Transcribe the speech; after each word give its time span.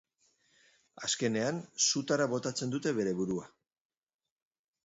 Azkenean, 1.07 1.59
sutara 1.89 2.27
botatzen 2.33 2.75
dute 2.77 2.97
bere 3.01 3.15
burua. 3.21 3.47